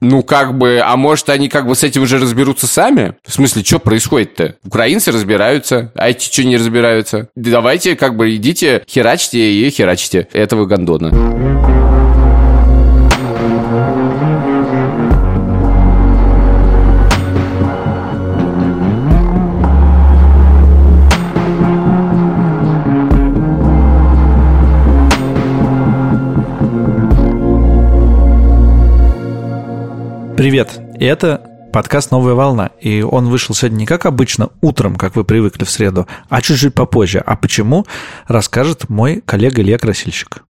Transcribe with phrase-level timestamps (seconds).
[0.00, 3.14] Ну, как бы, а может, они как бы с этим уже разберутся сами?
[3.26, 4.54] В смысле, что происходит-то?
[4.64, 7.30] Украинцы разбираются, а эти что не разбираются?
[7.34, 11.97] Давайте, как бы, идите, херачьте и херачьте этого гондона.
[30.38, 35.24] Привет, это подкаст «Новая волна», и он вышел сегодня не как обычно утром, как вы
[35.24, 37.18] привыкли в среду, а чуть-чуть попозже.
[37.18, 37.86] А почему,
[38.28, 40.44] расскажет мой коллега Илья Красильщик.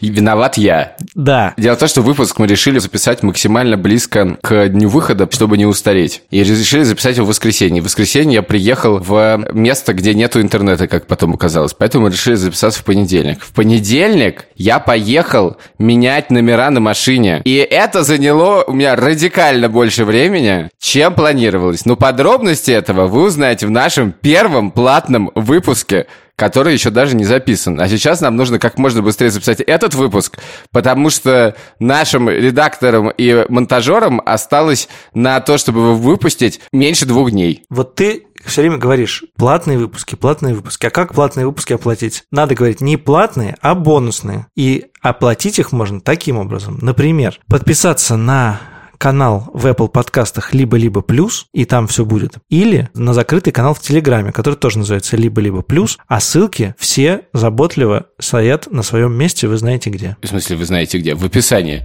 [0.00, 0.96] Виноват я.
[1.14, 1.54] Да.
[1.56, 5.66] Дело в том, что выпуск мы решили записать максимально близко к дню выхода, чтобы не
[5.66, 6.22] устареть.
[6.30, 7.82] И решили записать его в воскресенье.
[7.82, 11.74] В воскресенье я приехал в место, где нету интернета, как потом оказалось.
[11.74, 13.42] Поэтому мы решили записаться в понедельник.
[13.42, 17.42] В понедельник я поехал менять номера на машине.
[17.44, 21.84] И это заняло у меня радикально больше времени, чем планировалось.
[21.86, 27.80] Но подробности этого вы узнаете в нашем первом платном выпуске который еще даже не записан.
[27.80, 30.38] А сейчас нам нужно как можно быстрее записать этот выпуск,
[30.70, 37.64] потому что нашим редакторам и монтажерам осталось на то, чтобы его выпустить, меньше двух дней.
[37.70, 40.86] Вот ты все время говоришь платные выпуски, платные выпуски.
[40.86, 42.24] А как платные выпуски оплатить?
[42.30, 44.46] Надо говорить не платные, а бонусные.
[44.54, 46.78] И оплатить их можно таким образом.
[46.80, 48.60] Например, подписаться на
[48.98, 52.34] канал в Apple подкастах «Либо-либо плюс», и там все будет.
[52.48, 58.06] Или на закрытый канал в Телеграме, который тоже называется «Либо-либо плюс», а ссылки все заботливо
[58.18, 60.16] стоят на своем месте, вы знаете где.
[60.22, 61.14] В смысле, вы знаете где?
[61.14, 61.84] В описании.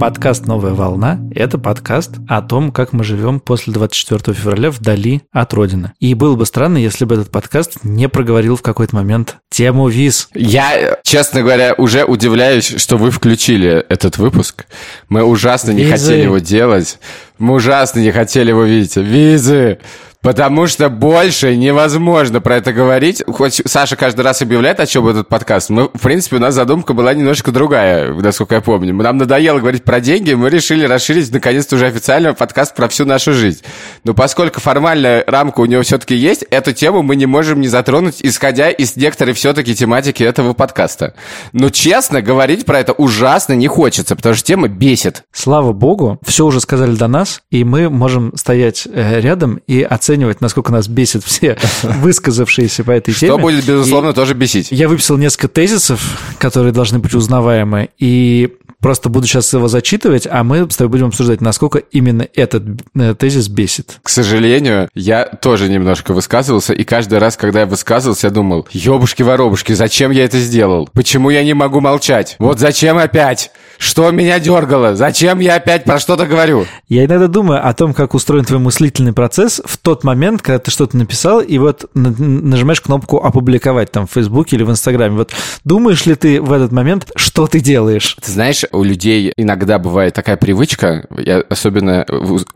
[0.00, 5.52] Подкаст «Новая волна»— это подкаст о том, как мы живем после 24 февраля вдали от
[5.52, 5.92] Родины.
[6.00, 10.30] И было бы странно, если бы этот подкаст не проговорил в какой-то момент тему виз.
[10.32, 14.64] Я, честно говоря, уже удивляюсь, что вы включили этот выпуск.
[15.10, 15.92] Мы ужасно не Визы.
[15.92, 16.98] хотели его делать.
[17.38, 18.96] Мы ужасно не хотели его видеть.
[18.96, 19.80] Визы!
[20.22, 23.22] Потому что больше невозможно про это говорить.
[23.26, 25.70] Хоть Саша каждый раз объявляет, о чем этот подкаст.
[25.70, 28.92] Мы, в принципе, у нас задумка была немножко другая, насколько я помню.
[28.94, 33.32] Нам надоело говорить про деньги, мы решили расширить, наконец-то, уже официально подкаст про всю нашу
[33.32, 33.62] жизнь.
[34.04, 38.16] Но поскольку формальная рамка у него все-таки есть, эту тему мы не можем не затронуть,
[38.20, 41.14] исходя из некоторой все-таки тематики этого подкаста.
[41.54, 45.22] Но, честно, говорить про это ужасно не хочется, потому что тема бесит.
[45.32, 50.09] Слава богу, все уже сказали до нас, и мы можем стоять э, рядом и оценивать,
[50.40, 53.32] насколько нас бесит все высказавшиеся по этой теме.
[53.32, 54.68] Что будет, безусловно, тоже бесить.
[54.70, 60.42] Я выписал несколько тезисов, которые должны быть узнаваемы, и просто буду сейчас его зачитывать, а
[60.44, 62.64] мы с тобой будем обсуждать, насколько именно этот
[62.94, 63.98] э, тезис бесит.
[64.02, 69.72] К сожалению, я тоже немножко высказывался, и каждый раз, когда я высказывался, я думал, ёбушки-воробушки,
[69.72, 70.88] зачем я это сделал?
[70.92, 72.36] Почему я не могу молчать?
[72.38, 73.50] Вот зачем опять?
[73.78, 74.94] Что меня дергало?
[74.94, 76.66] Зачем я опять про что-то говорю?
[76.88, 80.70] Я иногда думаю о том, как устроен твой мыслительный процесс в тот момент, когда ты
[80.70, 85.16] что-то написал, и вот на- нажимаешь кнопку «Опубликовать» там в Фейсбуке или в Инстаграме.
[85.16, 85.32] Вот
[85.64, 88.16] думаешь ли ты в этот момент, что ты делаешь?
[88.22, 92.06] Ты знаешь, у людей иногда бывает такая привычка, я особенно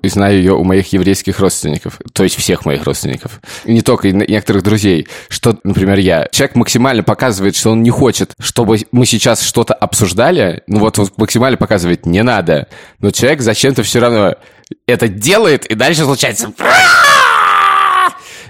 [0.02, 4.62] знаю ее у моих еврейских родственников, то есть всех моих родственников, не только и некоторых
[4.62, 6.28] друзей, что, например, я.
[6.30, 11.08] Человек максимально показывает, что он не хочет, чтобы мы сейчас что-то обсуждали, ну вот он
[11.16, 14.34] максимально показывает, не надо, но человек зачем-то все равно
[14.86, 16.52] это делает, и дальше случается...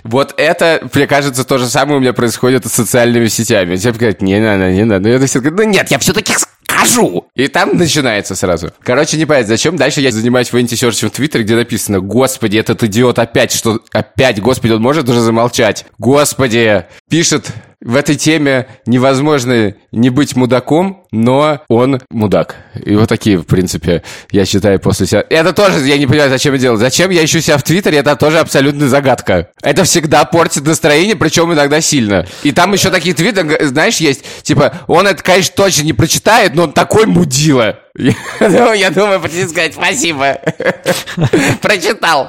[0.05, 3.77] Вот это, мне кажется, то же самое у меня происходит с социальными сетями.
[3.77, 5.01] Тебе говорят, не надо, не надо.
[5.01, 6.35] Но я все говорю, ну нет, я все-таки
[6.75, 7.27] скажу.
[7.35, 8.73] И там начинается сразу.
[8.83, 12.83] Короче, не понятно, зачем дальше я занимаюсь в антисерчем в Твиттере, где написано, господи, этот
[12.83, 15.87] идиот опять, что опять, господи, он может уже замолчать.
[15.99, 17.53] Господи, пишет
[17.85, 22.57] в этой теме невозможно не быть мудаком, но он мудак.
[22.83, 24.03] И вот такие, в принципе,
[24.33, 25.25] я считаю после себя.
[25.29, 26.79] Это тоже, я не понимаю, зачем я делаю.
[26.79, 29.51] Зачем я ищу себя в Твиттере, это тоже абсолютная загадка.
[29.63, 32.27] Это всегда портит настроение, причем иногда сильно.
[32.43, 36.65] И там еще такие твиты, знаешь, есть, типа, он это, конечно, точно не прочитает, но
[36.65, 37.79] он такой мудила.
[38.41, 40.33] Я думаю, прийти сказать спасибо.
[41.63, 42.29] Прочитал.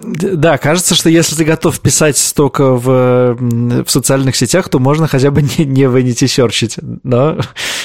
[0.00, 5.32] Да, кажется, что если ты готов писать столько в, в социальных сетях, то можно хотя
[5.32, 6.76] бы не, не ванитисерчить.
[7.02, 7.38] Но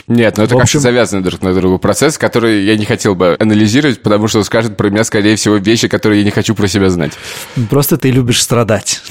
[0.07, 3.15] Нет, ну это В как-то общем- завязанный друг на друга процесс, который я не хотел
[3.15, 6.53] бы анализировать, потому что он скажет про меня, скорее всего, вещи, которые я не хочу
[6.53, 7.13] про себя знать.
[7.71, 9.01] просто ты любишь страдать.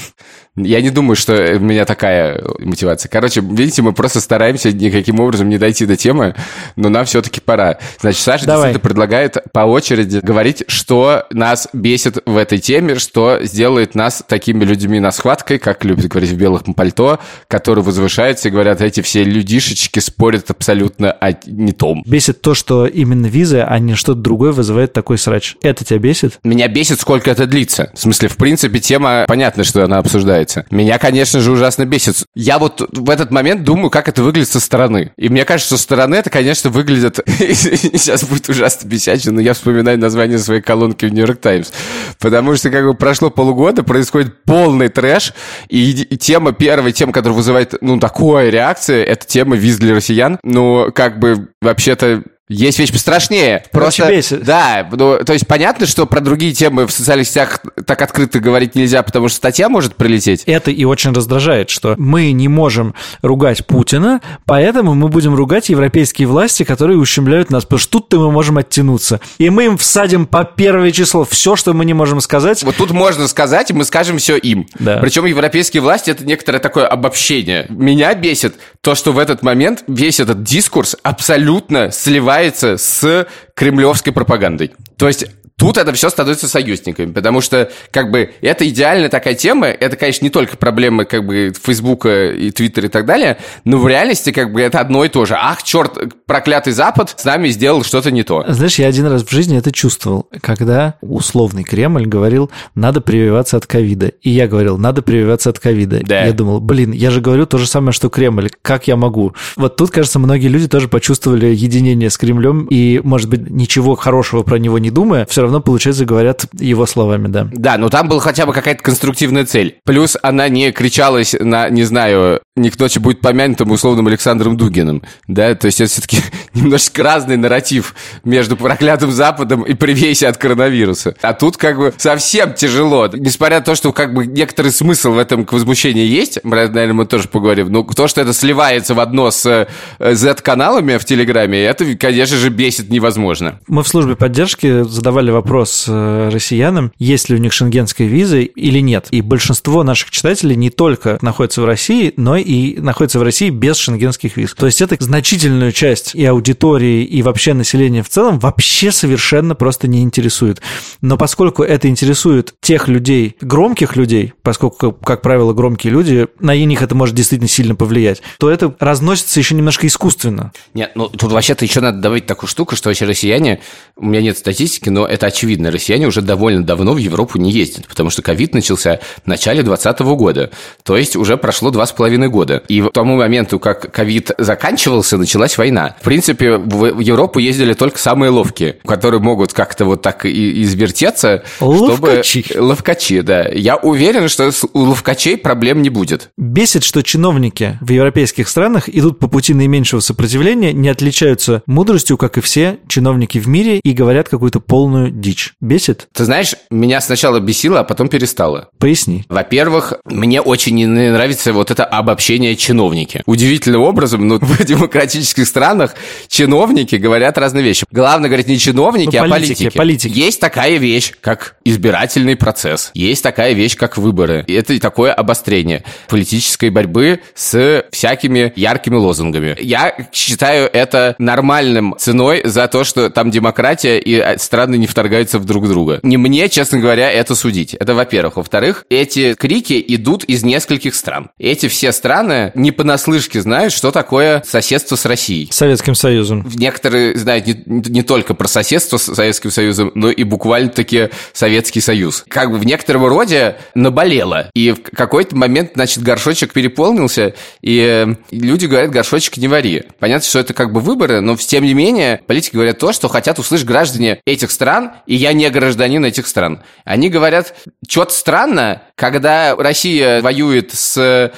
[0.57, 3.09] Я не думаю, что у меня такая мотивация.
[3.09, 6.35] Короче, видите, мы просто стараемся никаким образом не дойти до темы,
[6.75, 7.77] но нам все-таки пора.
[8.01, 8.73] Значит, Саша Давай.
[8.73, 14.65] действительно предлагает по очереди говорить, что нас бесит в этой теме, что сделает нас такими
[14.65, 19.23] людьми на схваткой, как любят говорить в белых пальто, которые возвышаются и говорят, эти все
[19.23, 22.03] людишечки спорят абсолютно о не том.
[22.05, 25.55] Бесит то, что именно виза, а не что-то другое вызывает такой срач.
[25.61, 26.39] Это тебя бесит?
[26.43, 27.89] Меня бесит, сколько это длится.
[27.93, 29.99] В смысле, в принципе, тема, понятно, что она
[30.41, 30.65] обсуждается.
[30.71, 32.25] Меня, конечно же, ужасно бесит.
[32.35, 35.11] Я вот в этот момент думаю, как это выглядит со стороны.
[35.17, 37.19] И мне кажется, со стороны это, конечно, выглядит...
[37.27, 41.71] Сейчас будет ужасно бесячно, но я вспоминаю название своей колонки в «Нью-Йорк Таймс».
[42.19, 45.33] Потому что, как бы, прошло полугода, происходит полный трэш,
[45.69, 50.39] и, тема, первая тема, которая вызывает, ну, такую реакцию, это тема виз для россиян.
[50.43, 53.63] Ну, как бы, вообще-то, есть вещь пострашнее.
[53.71, 54.43] Короче, Просто, бесит.
[54.43, 58.75] да, ну, то есть понятно, что про другие темы в социальных сетях так открыто говорить
[58.75, 60.43] нельзя, потому что статья может прилететь.
[60.45, 66.27] Это и очень раздражает, что мы не можем ругать Путина, поэтому мы будем ругать европейские
[66.27, 69.21] власти, которые ущемляют нас, потому что тут-то мы можем оттянуться.
[69.37, 72.63] И мы им всадим по первое число все, что мы не можем сказать.
[72.63, 74.67] Вот тут можно сказать, и мы скажем все им.
[74.79, 74.97] Да.
[74.97, 77.65] Причем европейские власти это некоторое такое обобщение.
[77.69, 82.40] Меня бесит то, что в этот момент весь этот дискурс абсолютно сливается
[82.77, 84.71] с кремлевской пропагандой.
[84.97, 85.25] То есть
[85.57, 90.25] Тут это все становится союзниками, потому что, как бы, это идеальная такая тема, это, конечно,
[90.25, 94.51] не только проблемы, как бы, Фейсбука и Твиттера и так далее, но в реальности, как
[94.51, 95.35] бы, это одно и то же.
[95.37, 98.43] Ах, черт, проклятый Запад с нами сделал что-то не то.
[98.47, 103.65] Знаешь, я один раз в жизни это чувствовал, когда условный Кремль говорил, надо прививаться от
[103.65, 104.07] ковида.
[104.21, 106.01] И я говорил, надо прививаться от ковида.
[106.03, 106.25] Да.
[106.25, 109.35] Я думал, блин, я же говорю то же самое, что Кремль, как я могу?
[109.57, 114.43] Вот тут, кажется, многие люди тоже почувствовали единение с Кремлем, и, может быть, ничего хорошего
[114.43, 117.47] про него не думая, все равно, получается, говорят его словами, да.
[117.51, 119.79] Да, но там была хотя бы какая-то конструктивная цель.
[119.85, 125.03] Плюс она не кричалась на, не знаю, не к ночи будет помянутым условным Александром Дугиным.
[125.25, 126.17] Да, то есть это все-таки
[126.53, 127.95] немножечко разный нарратив
[128.25, 131.15] между проклятым Западом и привейся от коронавируса.
[131.21, 133.07] А тут как бы совсем тяжело.
[133.07, 137.05] Несмотря на то, что как бы некоторый смысл в этом к возмущению есть, наверное, мы
[137.05, 141.85] тоже поговорим, но то, что это сливается в одно с э, Z-каналами в Телеграме, это,
[141.95, 143.61] конечно же, бесит невозможно.
[143.67, 148.79] Мы в службе поддержки задавали вопрос э, россиянам, есть ли у них шенгенская виза или
[148.79, 149.07] нет.
[149.11, 153.77] И большинство наших читателей не только находятся в России, но и находятся в России без
[153.77, 154.53] шенгенских виз.
[154.53, 159.87] То есть это значительную часть и аудитории, и вообще населения в целом вообще совершенно просто
[159.87, 160.61] не интересует.
[161.01, 166.81] Но поскольку это интересует тех людей, громких людей, поскольку, как правило, громкие люди, на них
[166.81, 170.51] это может действительно сильно повлиять, то это разносится еще немножко искусственно.
[170.73, 173.61] Нет, ну тут вообще-то еще надо добавить такую штуку, что вообще россияне,
[173.95, 177.87] у меня нет статистики, но это очевидно, россияне уже довольно давно в Европу не ездят,
[177.87, 180.51] потому что ковид начался в начале 2020 года,
[180.83, 182.63] то есть уже прошло два с половиной года.
[182.67, 185.95] И к тому моменту, как ковид заканчивался, началась война.
[186.01, 191.43] В принципе, в Европу ездили только самые ловкие, которые могут как-то вот так и извертеться,
[191.59, 192.43] Ловкачи.
[192.43, 192.61] чтобы...
[192.61, 193.47] Ловкачи, да.
[193.49, 196.29] Я уверен, что у ловкачей проблем не будет.
[196.37, 202.37] Бесит, что чиновники в европейских странах идут по пути наименьшего сопротивления, не отличаются мудростью, как
[202.37, 205.53] и все чиновники в мире, и говорят какую-то полную дичь.
[205.59, 206.07] Бесит?
[206.13, 208.69] Ты знаешь, меня сначала бесило, а потом перестало.
[208.79, 209.25] Поясни.
[209.29, 213.21] Во-первых, мне очень не нравится вот это обобщение чиновники.
[213.25, 215.95] Удивительным образом, ну, в демократических странах
[216.27, 217.85] чиновники говорят разные вещи.
[217.91, 219.77] Главное говорить не чиновники, Ну, а политики, политики.
[219.77, 220.19] политики.
[220.19, 222.91] Есть такая вещь, как избирательный процесс.
[222.93, 224.43] Есть такая вещь, как выборы.
[224.47, 229.57] И это такое обострение политической борьбы с всякими яркими лозунгами.
[229.59, 235.39] Я считаю это нормальным ценой за то, что там демократия и э, страны не вторгаются
[235.39, 235.99] в друг друга.
[236.03, 237.73] Не мне, честно говоря, это судить.
[237.73, 238.37] Это во-первых.
[238.37, 241.29] Во-вторых, эти крики идут из нескольких стран.
[241.39, 242.10] Эти все страны
[242.55, 245.49] не понаслышке знают, что такое соседство с Россией.
[245.51, 246.49] Советским Союзом.
[246.55, 252.23] Некоторые знают не, не только про соседство с Советским Союзом, но и буквально-таки Советский Союз.
[252.27, 254.49] Как бы в некотором роде наболело.
[254.53, 259.83] И в какой-то момент, значит, горшочек переполнился, и э, люди говорят, горшочек не вари.
[259.99, 263.39] Понятно, что это как бы выборы, но тем не менее политики говорят то, что хотят
[263.39, 266.61] услышать граждане этих стран, и я не гражданин этих стран.
[266.85, 267.55] Они говорят,
[267.87, 271.31] что-то странно, когда Россия воюет с э,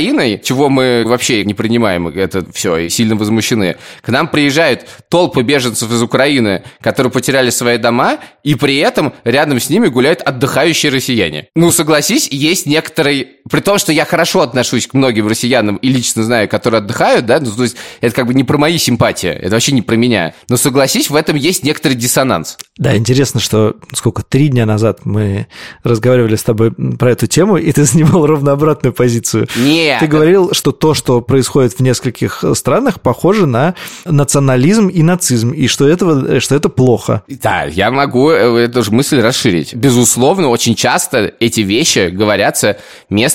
[0.00, 3.76] Украиной, чего мы вообще не принимаем, это все, и сильно возмущены.
[4.00, 9.60] К нам приезжают толпы беженцев из Украины, которые потеряли свои дома, и при этом рядом
[9.60, 11.48] с ними гуляют отдыхающие россияне.
[11.54, 16.22] Ну, согласись, есть некоторый При том, что я хорошо отношусь к многим россиянам и лично
[16.22, 19.50] знаю, которые отдыхают, да, ну, то есть это как бы не про мои симпатии, это
[19.50, 20.34] вообще не про меня.
[20.48, 22.56] Но согласись, в этом есть некоторый диссонанс.
[22.76, 25.48] Да, интересно, что сколько, три дня назад мы
[25.82, 29.48] разговаривали с тобой про эту тему, и ты занимал ровно обратную позицию.
[29.56, 30.00] Нет.
[30.00, 35.66] Ты говорил, что то, что происходит в нескольких странах, похоже на национализм и нацизм, и
[35.66, 37.22] что, этого, что это плохо.
[37.28, 39.74] Да, я могу э, эту же мысль расширить.
[39.74, 42.78] Безусловно, очень часто эти вещи говорятся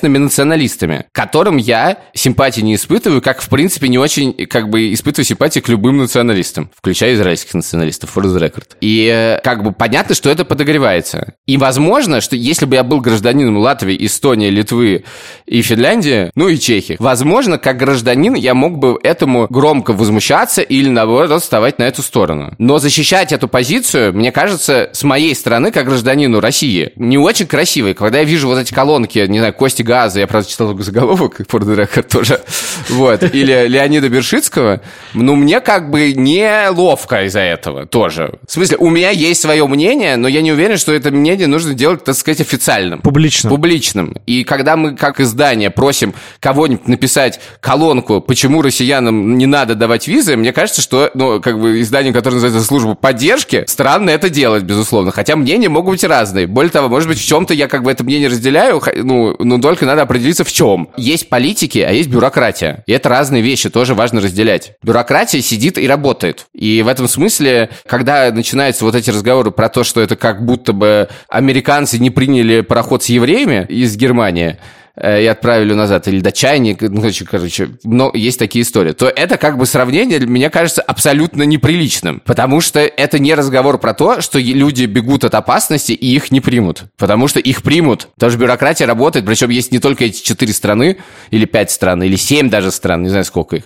[0.05, 5.25] местными националистами, которым я симпатии не испытываю, как, в принципе, не очень, как бы, испытываю
[5.25, 8.67] симпатии к любым националистам, включая израильских националистов, for the record.
[8.81, 11.33] И, э, как бы, понятно, что это подогревается.
[11.47, 15.05] И, возможно, что если бы я был гражданином Латвии, Эстонии, Литвы
[15.45, 20.89] и Финляндии, ну и Чехии, возможно, как гражданин я мог бы этому громко возмущаться или,
[20.89, 22.53] наоборот, вставать на эту сторону.
[22.57, 27.87] Но защищать эту позицию, мне кажется, с моей стороны, как гражданину России, не очень красиво.
[27.87, 31.39] И когда я вижу вот эти колонки, не знаю, Кости Газа, я, правда, читал заголовок,
[31.41, 32.41] for the record тоже,
[32.89, 34.81] вот, или Леонида Бершицкого,
[35.13, 38.39] ну, мне как бы неловко из-за этого тоже.
[38.47, 41.73] В смысле, у меня есть свое мнение, но я не уверен, что это мнение нужно
[41.73, 43.01] делать, так сказать, официальным.
[43.01, 43.51] Публичным.
[43.51, 44.15] Публичным.
[44.25, 50.35] И когда мы, как издание, просим кого-нибудь написать колонку, почему россиянам не надо давать визы,
[50.35, 55.11] мне кажется, что, ну, как бы издание, которое называется «Служба поддержки», странно это делать, безусловно.
[55.11, 56.47] Хотя мнения могут быть разные.
[56.47, 59.74] Более того, может быть, в чем-то я как бы это мнение разделяю, ну, но только
[59.83, 60.89] надо определиться в чем.
[60.95, 62.83] Есть политики, а есть бюрократия.
[62.85, 64.73] И это разные вещи, тоже важно разделять.
[64.81, 66.45] Бюрократия сидит и работает.
[66.53, 70.71] И в этом смысле, когда начинаются вот эти разговоры про то, что это как будто
[70.71, 74.57] бы американцы не приняли пароход с евреями из Германии,
[75.01, 79.57] и отправили назад, или датчане, ну, короче, короче, но есть такие истории, то это как
[79.57, 84.85] бы сравнение, мне кажется, абсолютно неприличным, потому что это не разговор про то, что люди
[84.85, 89.25] бегут от опасности и их не примут, потому что их примут, потому что бюрократия работает,
[89.25, 90.97] причем есть не только эти четыре страны,
[91.29, 93.63] или пять стран, или семь даже стран, не знаю сколько их,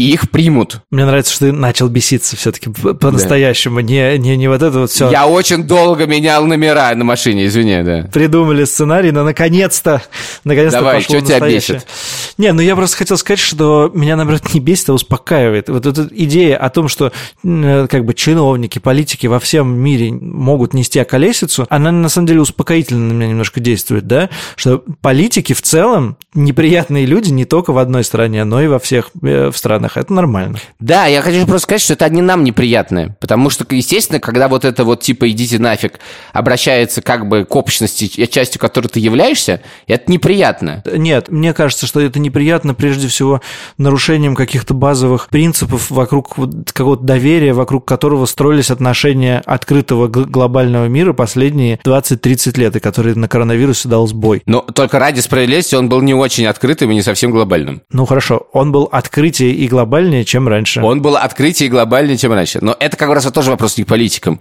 [0.00, 0.80] и их примут.
[0.90, 3.82] Мне нравится, что ты начал беситься все-таки по-настоящему, да.
[3.82, 5.10] не, не, не вот это вот все.
[5.10, 8.08] Я очень долго менял номера на машине, извини, да.
[8.10, 10.02] Придумали сценарий, но наконец-то,
[10.44, 11.86] наконец-то Давай, пошло что тебя бесит?
[12.38, 15.68] Не, ну я просто хотел сказать, что меня, наоборот, не бесит, а успокаивает.
[15.68, 17.12] Вот эта идея о том, что
[17.44, 22.40] э, как бы чиновники, политики во всем мире могут нести околесицу, она на самом деле
[22.40, 27.78] успокоительно на меня немножко действует, да, что политики в целом неприятные люди не только в
[27.78, 30.58] одной стране, но и во всех э, в странах странах, это нормально.
[30.78, 34.64] Да, я хочу просто сказать, что это не нам неприятное, потому что, естественно, когда вот
[34.64, 36.00] это вот типа «идите нафиг»
[36.32, 40.82] обращается как бы к общности, частью которой ты являешься, это неприятно.
[40.92, 43.40] Нет, мне кажется, что это неприятно прежде всего
[43.78, 46.36] нарушением каких-то базовых принципов вокруг
[46.72, 53.28] какого-то доверия, вокруг которого строились отношения открытого глобального мира последние 20-30 лет, и который на
[53.28, 54.42] коронавирусе дал сбой.
[54.46, 57.82] Но только ради справедливости он был не очень открытым и не совсем глобальным.
[57.90, 60.82] Ну хорошо, он был открытие и глобальнее, чем раньше.
[60.82, 62.58] Он был открытие и глобальнее, чем раньше.
[62.60, 64.40] Но это как раз тоже вопрос не к политикам,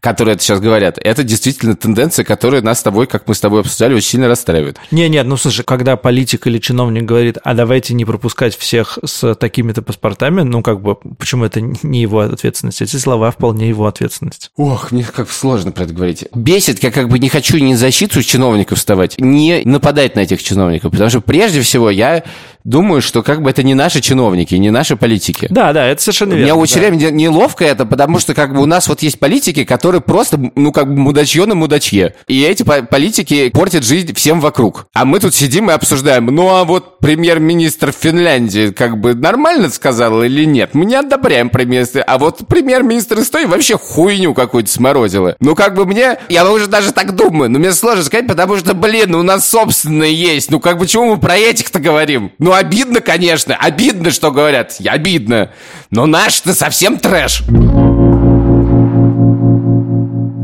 [0.00, 0.98] которые это сейчас говорят.
[1.02, 4.78] Это действительно тенденция, которая нас с тобой, как мы с тобой обсуждали, очень сильно расстраивает.
[4.90, 9.34] Не, нет, ну слушай, когда политик или чиновник говорит, а давайте не пропускать всех с
[9.34, 12.80] такими-то паспортами, ну как бы, почему это не его ответственность?
[12.82, 14.50] Эти слова вполне его ответственность.
[14.56, 16.24] Ох, мне как сложно про это говорить.
[16.34, 20.92] Бесит, я как бы не хочу ни защиту чиновников вставать, не нападать на этих чиновников,
[20.92, 22.22] потому что прежде всего я
[22.68, 25.46] думаю, что как бы это не наши чиновники, не наши политики.
[25.50, 26.44] Да, да, это совершенно верно.
[26.44, 27.10] Мне очень да.
[27.10, 30.88] неловко это, потому что как бы у нас вот есть политики, которые просто, ну как
[30.88, 32.14] бы мудачье на мудачье.
[32.26, 34.86] И эти политики портят жизнь всем вокруг.
[34.92, 40.22] А мы тут сидим и обсуждаем, ну а вот премьер-министр Финляндии как бы нормально сказал
[40.22, 40.70] или нет?
[40.74, 42.02] Мы не одобряем премьер-министра.
[42.02, 45.36] А вот премьер-министр Эстонии вообще хуйню какую-то сморозила.
[45.40, 48.74] Ну как бы мне, я уже даже так думаю, но мне сложно сказать, потому что,
[48.74, 50.50] блин, у нас собственные есть.
[50.50, 52.32] Ну как бы чего мы про этих-то говорим?
[52.38, 55.50] Ну обидно, конечно, обидно, что говорят, обидно.
[55.90, 57.42] Но наш-то совсем трэш.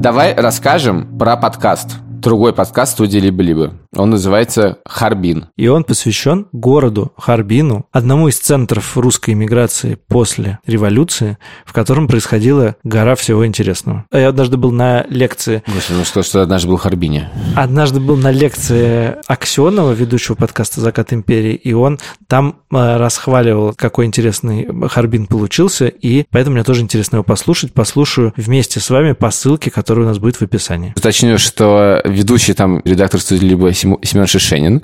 [0.00, 3.74] Давай расскажем про подкаст другой подкаст студии «Либо-либо».
[3.94, 5.48] Он называется «Харбин».
[5.56, 12.76] И он посвящен городу Харбину, одному из центров русской иммиграции после революции, в котором происходила
[12.82, 14.06] гора всего интересного.
[14.10, 15.62] Я однажды был на лекции...
[15.66, 17.30] Господи, ну что, что однажды был в Харбине?
[17.56, 24.06] Однажды был на лекции Аксенова, ведущего подкаста «Закат империи», и он там э, расхваливал, какой
[24.06, 27.74] интересный Харбин получился, и поэтому мне тоже интересно его послушать.
[27.74, 30.94] Послушаю вместе с вами по ссылке, которая у нас будет в описании.
[30.96, 34.82] Уточню, что ведущий там редактор студии либо Семен Шишенин.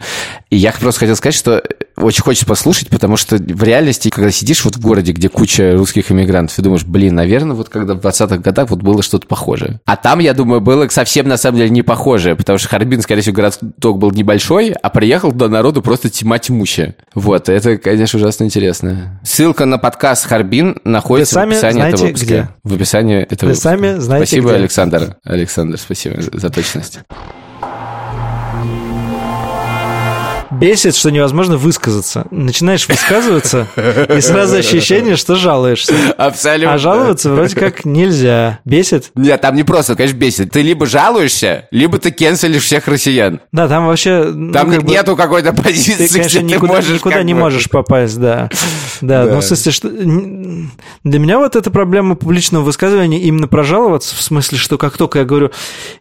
[0.51, 1.63] И я просто хотел сказать, что
[2.03, 6.11] очень хочется послушать, потому что в реальности, когда сидишь вот в городе, где куча русских
[6.11, 9.81] иммигрантов, и думаешь, блин, наверное, вот когда в 20-х годах вот было что-то похожее.
[9.85, 13.23] А там, я думаю, было совсем на самом деле не похожее, потому что Харбин, скорее
[13.23, 16.97] всего, городок был небольшой, а приехал туда народу просто тьма тьмущая.
[17.15, 19.21] Вот, это, конечно, ужасно интересно.
[19.25, 22.27] Ссылка на подкаст Харбин находится в описании этого выпуска.
[22.27, 22.49] Где?
[22.65, 23.69] В описании этого Вы выпуска.
[23.69, 24.59] сами знаете Спасибо, где.
[24.59, 25.17] Александр.
[25.25, 27.01] Александр, спасибо за точность.
[30.51, 32.27] Бесит, что невозможно высказаться.
[32.31, 35.95] Начинаешь высказываться, и сразу ощущение, что жалуешься.
[36.17, 36.75] Абсолютно.
[36.75, 38.59] А жаловаться вроде как нельзя.
[38.65, 39.11] Бесит?
[39.15, 40.51] Нет, там не просто, конечно, бесит.
[40.51, 43.41] Ты либо жалуешься, либо ты кенселишь всех россиян.
[43.53, 44.25] Да, там вообще...
[44.25, 46.95] Ну, там как нету бы, какой-то позиции, ты, конечно, где никуда, ты можешь...
[46.95, 47.41] Никуда не бы...
[47.41, 48.49] можешь попасть, да.
[49.01, 49.25] да.
[49.25, 49.89] Да, ну, в смысле, что...
[49.89, 55.25] Для меня вот эта проблема публичного высказывания именно прожаловаться, в смысле, что как только я
[55.25, 55.51] говорю,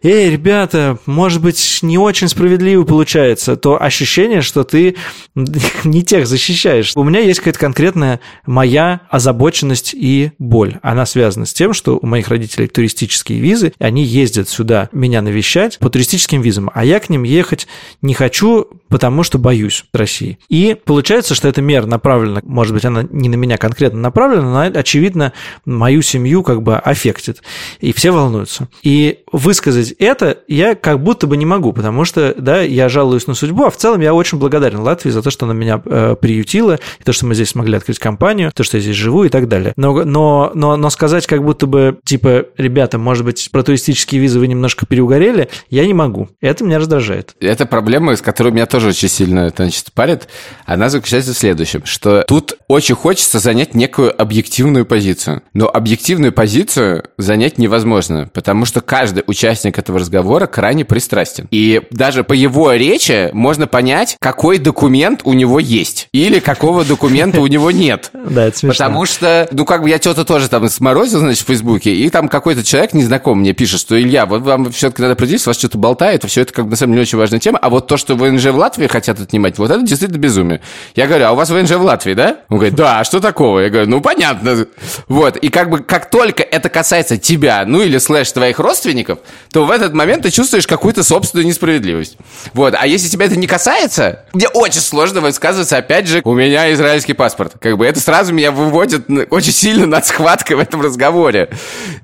[0.02, 4.96] эй, ребята, может быть, не очень справедливо получается, то ощущение, что ты
[5.84, 6.92] не тех защищаешь.
[6.96, 10.78] У меня есть какая-то конкретная моя озабоченность и боль.
[10.82, 15.78] Она связана с тем, что у моих родителей туристические визы, они ездят сюда меня навещать
[15.78, 17.66] по туристическим визам, а я к ним ехать
[18.02, 20.38] не хочу, потому что боюсь России.
[20.48, 24.78] И получается, что эта мера направлена, может быть, она не на меня конкретно направлена, но,
[24.78, 25.32] очевидно,
[25.64, 27.42] мою семью как бы аффектит.
[27.80, 28.68] И все волнуются.
[28.82, 33.34] И высказать это я как будто бы не могу, потому что, да, я жалуюсь на
[33.34, 36.78] судьбу, а в целом я очень благодарен Латвии за то, что она меня э, приютила,
[36.98, 39.48] и то, что мы здесь смогли открыть компанию, то, что я здесь живу и так
[39.48, 39.72] далее.
[39.76, 44.38] Но, но, но, но сказать как будто бы, типа, ребята, может быть, про туристические визы
[44.38, 46.28] вы немножко переугорели, я не могу.
[46.40, 47.34] Это меня раздражает.
[47.40, 50.28] Это проблема, с которой меня тоже очень сильно значит, парит.
[50.66, 55.42] Она заключается в следующем, что тут очень хочется занять некую объективную позицию.
[55.54, 61.46] Но объективную позицию занять невозможно, потому что каждый участник этого разговора крайне пристрастен.
[61.50, 67.40] И даже по его речи можно понять, какой документ у него есть или какого документа
[67.40, 68.10] у него нет.
[68.30, 68.84] Да, это смешно.
[68.84, 72.28] Потому что, ну, как бы я что-то тоже там сморозил, значит, в Фейсбуке, и там
[72.28, 76.24] какой-то человек незнакомый мне пишет, что Илья, вот вам все-таки надо определиться, вас что-то болтает,
[76.24, 78.46] все это как бы на самом деле очень важная тема, а вот то, что ВНЖ
[78.46, 80.60] в Латвии хотят отнимать, вот это действительно безумие.
[80.94, 82.36] Я говорю, а у вас ВНЖ в Латвии, да?
[82.48, 83.60] Он говорит, да, а что такого?
[83.60, 84.66] Я говорю, ну, понятно.
[85.08, 89.09] Вот, и как бы как только это касается тебя, ну, или слэш твоих родственников,
[89.52, 92.16] то в этот момент ты чувствуешь какую-то собственную несправедливость.
[92.54, 96.72] Вот, а если тебя это не касается, мне очень сложно высказываться, опять же, у меня
[96.72, 97.54] израильский паспорт.
[97.60, 101.50] Как бы это сразу меня выводит очень сильно над схваткой в этом разговоре.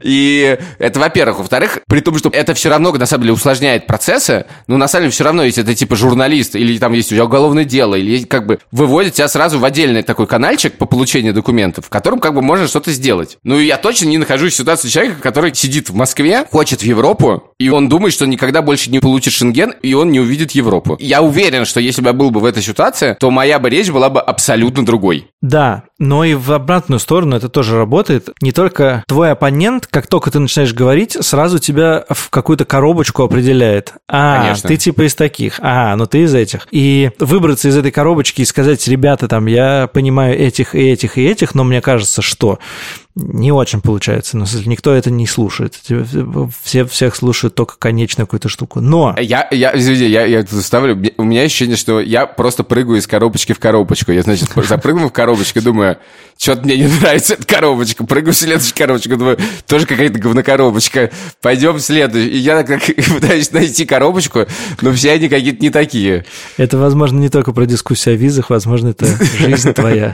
[0.02, 1.38] И это, во-первых.
[1.38, 5.04] Во-вторых, при том, что это все равно, на самом деле, усложняет процессы, но на самом
[5.04, 8.25] деле все равно, если это типа журналист, или там есть у тебя уголовное дело, или
[8.25, 12.34] как бы выводит тебя сразу в отдельный такой канальчик по получению документов, в котором как
[12.34, 13.38] бы можно что-то сделать.
[13.42, 16.84] Ну и я точно не нахожусь в ситуации человека, который сидит в Москве, хочет в
[16.96, 20.96] Европу, и он думает, что никогда больше не получит шенген, и он не увидит Европу.
[20.98, 23.90] Я уверен, что если бы я был бы в этой ситуации, то моя бы речь
[23.90, 25.28] была бы абсолютно другой.
[25.42, 28.30] Да, но и в обратную сторону это тоже работает.
[28.40, 33.94] Не только твой оппонент, как только ты начинаешь говорить, сразу тебя в какую-то коробочку определяет.
[34.09, 34.68] А, Конечно.
[34.68, 35.59] ты типа из таких.
[35.62, 36.66] А, ну ты из этих.
[36.70, 41.24] И выбраться из этой коробочки и сказать, ребята, там, я понимаю этих и этих и
[41.24, 42.59] этих, но мне кажется, что
[43.16, 44.37] не очень получается.
[44.37, 45.81] Но никто это не слушает.
[46.62, 48.81] Все всех слушают только конечную какую-то штуку.
[48.81, 49.16] Но...
[49.18, 51.02] Я, я, извините, я, я ставлю...
[51.16, 54.12] У меня ощущение, что я просто прыгаю из коробочки в коробочку.
[54.12, 55.96] Я, значит, запрыгнул в коробочку, думаю,
[56.37, 58.05] что-то мне не нравится эта коробочка.
[58.05, 61.11] Прыгаю в следующую коробочку, думаю, тоже какая-то говнокоробочка.
[61.40, 62.31] Пойдем в следующую.
[62.31, 62.83] И я как
[63.14, 64.44] пытаюсь найти коробочку,
[64.83, 66.26] но все они какие-то не такие.
[66.59, 69.07] Это, возможно, не только про дискуссию о визах, возможно, это
[69.38, 70.12] жизнь твоя.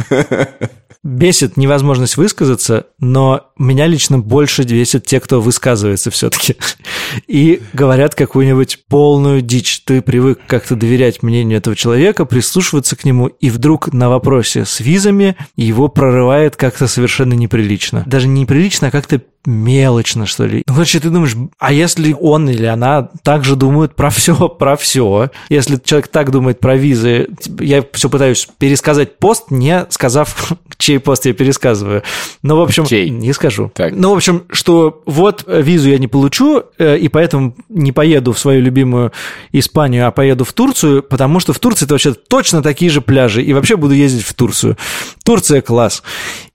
[1.05, 6.57] Бесит невозможность высказаться, но меня лично больше бесит те, кто высказывается все-таки.
[7.27, 9.81] И говорят какую-нибудь полную дичь.
[9.85, 14.79] Ты привык как-то доверять мнению этого человека, прислушиваться к нему, и вдруг на вопросе с
[14.79, 18.05] визами его прорывает как-то совершенно неприлично.
[18.07, 20.63] Даже не неприлично, а как-то мелочно, что ли.
[20.67, 25.31] Ну, короче, ты думаешь, а если он или она также думают про все, про все,
[25.49, 30.53] если человек так думает про визы, я все пытаюсь пересказать пост, не сказав,
[30.93, 32.03] чей пост я пересказываю.
[32.43, 33.09] Ну, в общем, чей?
[33.09, 33.71] не скажу.
[33.75, 33.93] Так.
[33.95, 38.39] Ну, в общем, что вот визу я не получу, э, и поэтому не поеду в
[38.39, 39.13] свою любимую
[39.53, 43.43] Испанию, а поеду в Турцию, потому что в Турции это вообще точно такие же пляжи,
[43.43, 44.77] и вообще буду ездить в Турцию.
[45.25, 46.03] Турция класс.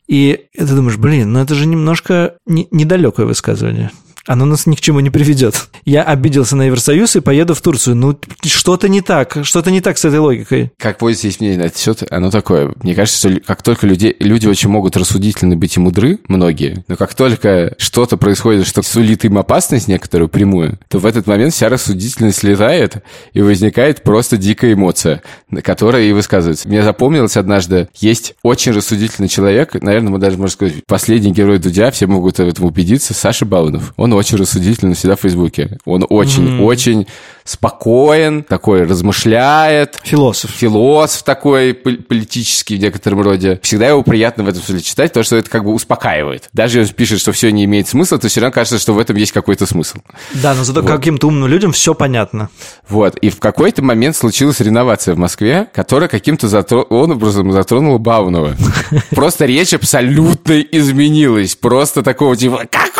[0.07, 3.91] И ты думаешь, блин, ну это же немножко не, недалекое высказывание.
[4.27, 5.69] Оно нас ни к чему не приведет.
[5.85, 7.95] Я обиделся на Евросоюз и поеду в Турцию.
[7.95, 10.71] Ну, что-то не так, что-то не так с этой логикой.
[10.77, 12.73] Как водится, есть мнение на этот счет, оно такое.
[12.83, 16.97] Мне кажется, что как только люди, люди очень могут рассудительно быть и мудры, многие, но
[16.97, 21.69] как только что-то происходит, что сулит им опасность некоторую прямую, то в этот момент вся
[21.69, 25.21] рассудительность слетает, и возникает просто дикая эмоция,
[25.63, 26.67] которая и высказывается.
[26.67, 31.91] Мне запомнилось однажды, есть очень рассудительный человек, наверное, мы даже, можно сказать, последний герой Дудя,
[31.91, 33.93] все могут в этом убедиться, Саша Баунов.
[33.95, 35.77] Он очень рассудительный всегда в Фейсбуке.
[35.85, 37.07] Он очень-очень mm.
[37.43, 39.99] спокоен, такой размышляет.
[40.03, 40.51] Философ.
[40.51, 43.59] Философ такой политический в некотором роде.
[43.63, 46.49] Всегда его приятно в этом смысле читать, потому что это как бы успокаивает.
[46.53, 48.99] Даже если он пишет, что все не имеет смысла, то все равно кажется, что в
[48.99, 49.99] этом есть какой-то смысл.
[50.33, 50.91] Да, но зато вот.
[50.91, 52.49] каким-то умным людям все понятно.
[52.89, 53.17] Вот.
[53.17, 56.81] И в какой-то момент случилась реновация в Москве, которая каким-то затро...
[56.81, 58.55] образом затронула Баунова.
[59.11, 61.55] Просто речь абсолютно изменилась.
[61.55, 62.96] Просто такого типа, какого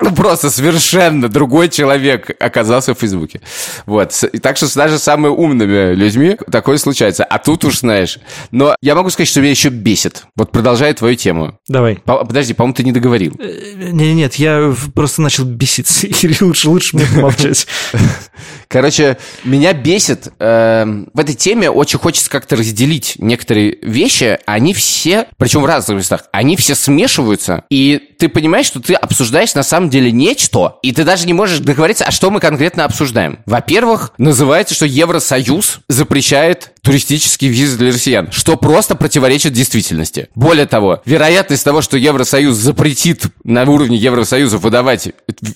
[0.00, 3.40] ну, просто совершенно другой человек оказался в Фейсбуке.
[3.86, 4.12] Вот.
[4.32, 7.24] И так что даже с самыми умными людьми такое случается.
[7.24, 8.18] А тут уж знаешь.
[8.50, 10.24] Но я могу сказать, что меня еще бесит.
[10.36, 11.58] Вот продолжая твою тему.
[11.68, 11.96] Давай.
[11.96, 13.34] По подожди, по-моему, ты не договорил.
[13.38, 16.06] Э, нет, нет, я просто начал беситься.
[16.22, 17.66] Или лучше, лучше мне помолчать.
[18.68, 20.32] Короче, меня бесит.
[20.38, 24.38] Э, в этой теме очень хочется как-то разделить некоторые вещи.
[24.46, 27.64] Они все, причем в разных местах, они все смешиваются.
[27.70, 31.60] И ты понимаешь, что ты обсуждаешь на самом деле нечто, и ты даже не можешь
[31.60, 33.40] договориться, а что мы конкретно обсуждаем.
[33.46, 40.28] Во-первых, называется, что Евросоюз запрещает туристические визы для россиян, что просто противоречит действительности.
[40.34, 45.10] Более того, вероятность того, что Евросоюз запретит на уровне Евросоюза выдавать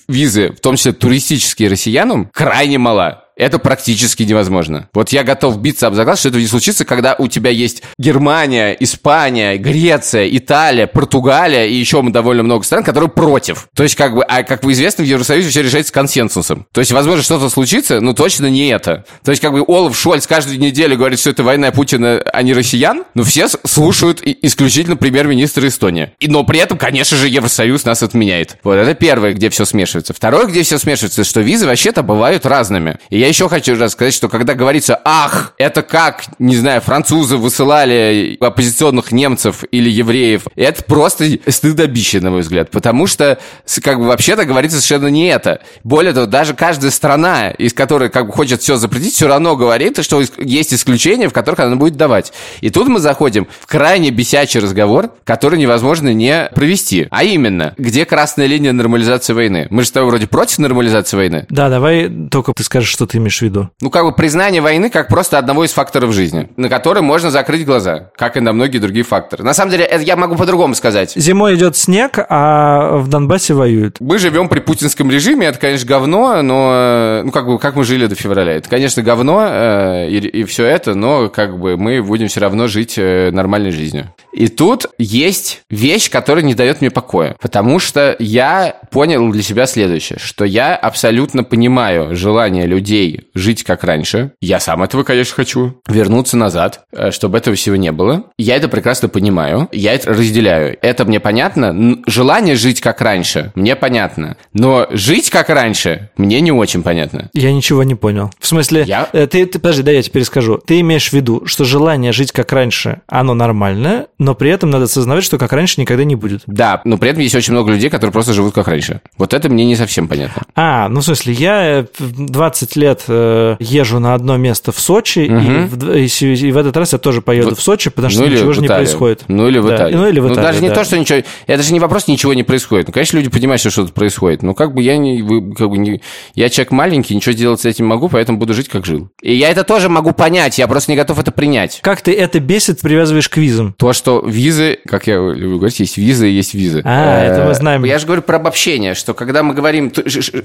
[0.07, 4.89] визы, в том числе туристические россиянам, крайне мала это практически невозможно.
[4.93, 8.75] Вот я готов биться об заклад, что это не случится, когда у тебя есть Германия,
[8.79, 13.67] Испания, Греция, Италия, Португалия и еще довольно много стран, которые против.
[13.75, 16.67] То есть, как бы, а как бы известно, в Евросоюзе все решается консенсусом.
[16.71, 19.05] То есть, возможно, что-то случится, но точно не это.
[19.23, 22.53] То есть, как бы Олаф Шольц каждую неделю говорит, что это война Путина, а не
[22.53, 26.11] россиян, но все слушают исключительно премьер-министра Эстонии.
[26.19, 28.57] И, но при этом, конечно же, Евросоюз нас отменяет.
[28.61, 30.13] Вот это первое, где все смешивается.
[30.13, 32.97] Второе, где все смешивается, что визы вообще-то бывают разными.
[33.09, 38.37] И я еще хочу рассказать, что когда говорится «ах, это как, не знаю, французы высылали
[38.41, 43.39] оппозиционных немцев или евреев», это просто стыдобище, на мой взгляд, потому что,
[43.81, 45.61] как бы, вообще-то говорится совершенно не это.
[45.85, 50.03] Более того, даже каждая страна, из которой, как бы, хочет все запретить, все равно говорит,
[50.03, 52.31] что есть исключения, в которых она будет давать.
[52.61, 57.07] И тут мы заходим в крайне бесячий разговор, который невозможно не провести.
[57.11, 59.67] А именно, где красная линия нормализации войны?
[59.69, 61.45] Мы же с тобой вроде против нормализации войны.
[61.49, 63.69] Да, давай только ты скажешь, что ты имеешь в виду?
[63.81, 67.65] Ну, как бы признание войны как просто одного из факторов жизни, на который можно закрыть
[67.65, 69.43] глаза, как и на многие другие факторы.
[69.43, 71.13] На самом деле, это я могу по-другому сказать.
[71.15, 73.97] Зимой идет снег, а в Донбассе воюют.
[73.99, 78.05] Мы живем при путинском режиме, это, конечно, говно, но, ну, как бы, как мы жили
[78.05, 78.53] до февраля.
[78.53, 82.67] Это, конечно, говно э, и, и все это, но, как бы, мы будем все равно
[82.67, 84.13] жить э, нормальной жизнью.
[84.33, 89.65] И тут есть вещь, которая не дает мне покоя, потому что я понял для себя
[89.65, 94.31] следующее, что я абсолютно понимаю желание людей жить как раньше.
[94.41, 95.81] Я сам этого, конечно, хочу.
[95.87, 98.25] Вернуться назад, э, чтобы этого всего не было.
[98.37, 99.69] Я это прекрасно понимаю.
[99.71, 100.77] Я это разделяю.
[100.81, 101.99] Это мне понятно.
[102.07, 104.37] Желание жить как раньше мне понятно.
[104.53, 107.29] Но жить как раньше мне не очень понятно.
[107.33, 108.31] Я ничего не понял.
[108.39, 109.09] В смысле, я...
[109.13, 110.57] Э, ты, ты, подожди, да я теперь скажу.
[110.57, 114.85] Ты имеешь в виду, что желание жить как раньше, оно нормальное, но при этом надо
[114.85, 116.43] осознавать, что как раньше никогда не будет.
[116.45, 119.01] Да, но при этом есть очень много людей, которые просто живут как раньше.
[119.17, 120.43] Вот это мне не совсем понятно.
[120.55, 125.19] А, ну в смысле, я 20 лет лет э, езжу на одно место в Сочи,
[125.19, 125.37] угу.
[125.37, 128.21] и, в, и, и в этот раз я тоже поеду в, в Сочи, потому что
[128.21, 129.23] ну ничего же не происходит.
[129.27, 129.75] Ну или в да.
[129.75, 129.95] Италии.
[129.95, 130.67] Ну или в ну, Италии, Ну даже да.
[130.67, 131.21] не то, что ничего...
[131.47, 132.87] Это же не вопрос, ничего не происходит.
[132.87, 134.43] Ну, конечно, люди понимают, что что-то происходит.
[134.43, 135.21] Но как бы я не...
[135.53, 136.01] Как бы не
[136.35, 139.09] я человек маленький, ничего делать с этим могу, поэтому буду жить, как жил.
[139.21, 141.79] И я это тоже могу понять, я просто не готов это принять.
[141.81, 143.73] Как ты это бесит, привязываешь к визам?
[143.77, 146.81] То, что визы, как я люблю говорить, есть визы и есть визы.
[146.85, 147.83] А, это мы знаем.
[147.83, 149.91] Я же говорю про обобщение, что когда мы говорим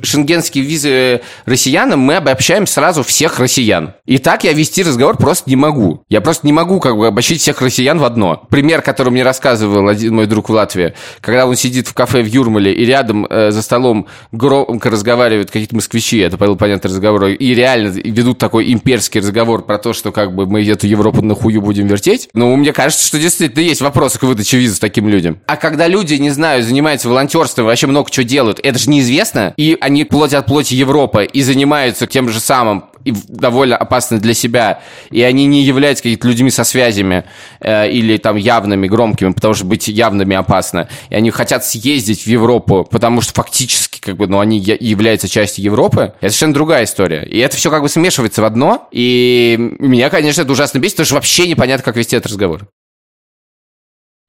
[0.03, 3.95] шенгенские визы россиянам, мы обобщаем сразу все всех россиян.
[4.07, 6.05] И так я вести разговор просто не могу.
[6.09, 8.47] Я просто не могу как бы обобщить всех россиян в одно.
[8.49, 12.27] Пример, который мне рассказывал один мой друг в Латвии, когда он сидит в кафе в
[12.27, 17.55] Юрмале и рядом э, за столом громко разговаривают какие-то москвичи, это был понятный разговор, и
[17.55, 21.63] реально ведут такой имперский разговор про то, что как бы мы эту Европу на хую
[21.63, 22.29] будем вертеть.
[22.35, 25.39] Но мне кажется, что действительно есть вопросы к выдаче визы таким людям.
[25.47, 29.79] А когда люди, не знаю, занимаются волонтерством, вообще много чего делают, это же неизвестно, и
[29.81, 34.81] они плоть от плоти Европы и занимаются тем же самым довольно опасны для себя,
[35.11, 37.25] и они не являются какими-то людьми со связями
[37.61, 42.27] э, или там явными, громкими, потому что быть явными опасно, и они хотят съездить в
[42.27, 47.25] Европу, потому что фактически, как бы, ну, они являются частью Европы, это совершенно другая история.
[47.25, 51.07] И это все как бы смешивается в одно, и меня, конечно, это ужасно бесит, потому
[51.07, 52.69] что вообще непонятно, как вести этот разговор.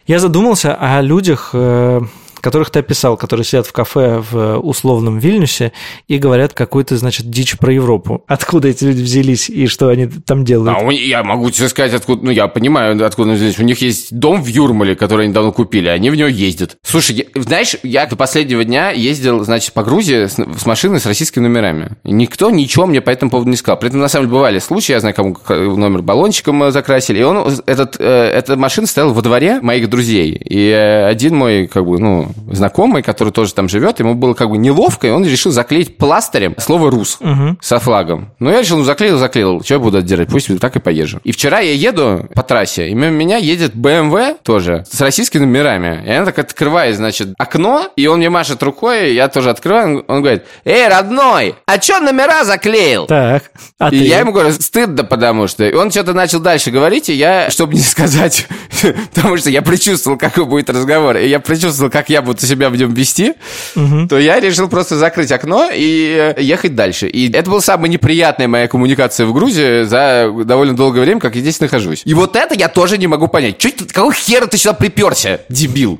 [0.08, 2.02] Я задумался о людях, э,
[2.42, 5.72] которых ты описал, которые сидят в кафе в условном Вильнюсе
[6.08, 8.24] и говорят какую-то, значит, дичь про Европу.
[8.28, 10.78] Откуда эти люди взялись и что они там делают?
[10.78, 13.60] А, я могу тебе сказать, откуда, ну, я понимаю, откуда они взялись.
[13.60, 16.78] У них есть дом в Юрмале, который они давно купили, они в него ездят.
[16.84, 21.06] Слушай, я, знаешь, я до последнего дня ездил, значит, по Грузии с, с машиной с
[21.06, 21.98] российскими номерами.
[22.04, 23.80] Никто ничего мне по этому поводу не сказал.
[23.80, 27.24] При этом, на самом деле, бывали случаи, я знаю, кому номер баллончиком э, закрасили, и
[27.24, 30.34] он, этот, э, эта машина стояла во дворе моих друзей.
[30.34, 34.50] И э, один мой, как бы, ну, знакомый, который тоже там живет, ему было как
[34.50, 37.58] бы неловко, и он решил заклеить пластырем слово «рус» угу.
[37.62, 38.32] со флагом.
[38.40, 41.20] Ну, я решил, ну, заклеил, заклеил, что я буду отдирать, пусть так и поезжу.
[41.24, 46.04] И вчера я еду по трассе, и мимо меня едет BMW тоже с российскими номерами.
[46.06, 50.22] И она так открывает, значит, окно, и он мне машет рукой, я тоже открываю, он
[50.22, 53.06] говорит, эй, родной, а чё номера заклеил?
[53.06, 54.06] Так, а И ты?
[54.06, 55.66] я ему говорю, стыдно, потому что...
[55.66, 58.48] И он что-то начал дальше говорить, и я, чтобы не сказать,
[59.14, 62.76] потому что я предчувствовал, какой будет разговор, и я предчувствовал, как я буду себя в
[62.76, 63.34] нем вести,
[63.76, 64.08] угу.
[64.08, 67.08] то я решил просто закрыть окно и э, ехать дальше.
[67.08, 71.42] И это была самая неприятная моя коммуникация в Грузии за довольно долгое время, как я
[71.42, 72.02] здесь нахожусь.
[72.06, 73.58] И вот это я тоже не могу понять.
[73.58, 76.00] Чё, какого хера ты сюда приперся, дебил?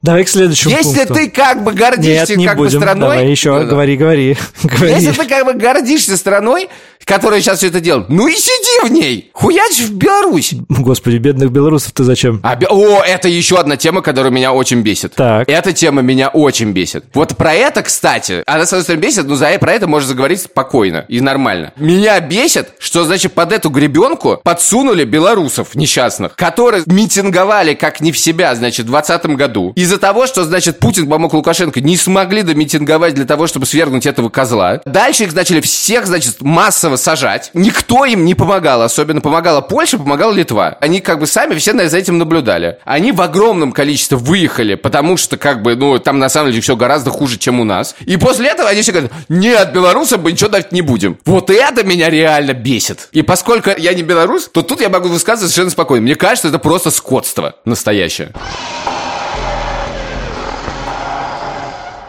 [0.00, 1.14] Давай к следующему Если пункту.
[1.14, 2.78] ты как бы гордишься Нет, не как будем.
[2.78, 3.08] бы страной...
[3.08, 4.92] Давай еще, да, говори, говори, говори.
[4.92, 6.68] Если ты как бы гордишься страной,
[7.04, 9.30] которая сейчас все это делает, ну и сиди в ней!
[9.32, 10.54] Хуяч в Беларусь!
[10.68, 12.40] Господи, бедных белорусов ты зачем?
[12.44, 15.14] А, о, это еще одна тема, которая меня очень бесит.
[15.14, 15.48] Так.
[15.48, 17.06] Эта тема меня очень бесит.
[17.14, 20.42] Вот про это, кстати, она, с одной стороны, бесит, но за про это можно заговорить
[20.42, 21.72] спокойно и нормально.
[21.76, 28.18] Меня бесит, что, значит, под эту гребенку подсунули белорусов несчастных, которые митинговали как не в
[28.18, 29.72] себя, значит, в 2020 году.
[29.88, 34.28] Из-за того, что, значит, Путин помог Лукашенко, не смогли домитинговать для того, чтобы свергнуть этого
[34.28, 34.82] козла.
[34.84, 37.50] Дальше их начали всех, значит, массово сажать.
[37.54, 40.76] Никто им не помогал, особенно помогала Польша, помогала Литва.
[40.82, 42.76] Они как бы сами все за этим наблюдали.
[42.84, 46.76] Они в огромном количестве выехали, потому что как бы, ну, там на самом деле все
[46.76, 47.94] гораздо хуже, чем у нас.
[48.04, 51.18] И после этого они все говорят, нет, белорусам мы ничего дать не будем.
[51.24, 53.08] Вот это меня реально бесит.
[53.12, 56.02] И поскольку я не белорус, то тут я могу высказываться совершенно спокойно.
[56.02, 58.34] Мне кажется, это просто скотство настоящее.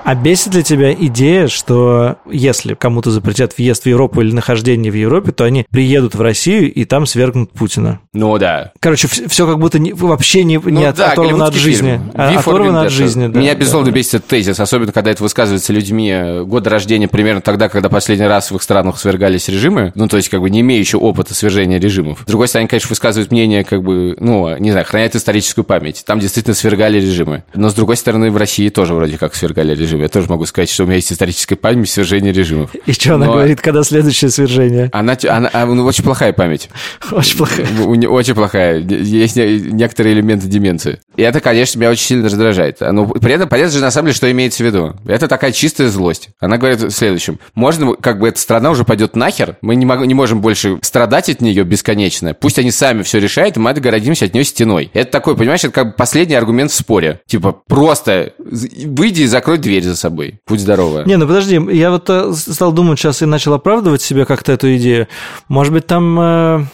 [0.09, 4.95] А бесит ли тебя идея, что если кому-то запретят въезд в Европу или нахождение в
[4.95, 7.99] Европе, то они приедут в Россию и там свергнут Путина?
[8.11, 8.71] Ну да.
[8.79, 12.01] Короче, все как будто не, вообще не, ну, не да, оторвано от жизни.
[12.15, 13.39] А, оторвано от жизни, да.
[13.39, 13.95] Меня, безусловно, да.
[13.97, 18.25] бесит этот тезис, особенно когда это высказывается людьми э, года рождения примерно тогда, когда последний
[18.25, 21.79] раз в их странах свергались режимы, ну то есть как бы не имеющие опыта свержения
[21.79, 22.23] режимов.
[22.25, 26.01] С другой стороны, конечно, высказывают мнение как бы, ну, не знаю, хранят историческую память.
[26.03, 27.43] Там действительно свергали режимы.
[27.53, 30.03] Но с другой стороны, в России тоже вроде как свергали режимы режим.
[30.03, 32.71] Я тоже могу сказать, что у меня есть историческая память свержения режимов.
[32.85, 33.33] И что она Но...
[33.33, 34.89] говорит, когда следующее свержение?
[34.93, 36.69] Она, она, она ну, очень плохая память.
[37.11, 37.67] Очень плохая.
[38.07, 38.79] Очень плохая.
[38.79, 40.99] Есть некоторые элементы деменции.
[41.15, 42.77] И это, конечно, меня очень сильно раздражает.
[42.79, 44.95] Но при этом понятно же, на самом деле, что имеется в виду.
[45.05, 46.29] Это такая чистая злость.
[46.39, 47.39] Она говорит в следующем.
[47.55, 51.29] Можно, как бы, эта страна уже пойдет нахер, мы не, мог, не можем больше страдать
[51.29, 52.33] от нее бесконечно.
[52.33, 54.91] Пусть они сами все решают, и мы отгородимся от нее стеной.
[54.93, 57.21] Это такой, понимаешь, это как бы последний аргумент в споре.
[57.27, 60.39] Типа, просто выйди и закрой дверь за собой.
[60.47, 61.03] Будь здорова.
[61.05, 64.75] Не, ну подожди, я вот э, стал думать сейчас и начал оправдывать себе как-то эту
[64.77, 65.07] идею.
[65.47, 66.65] Может быть, там э,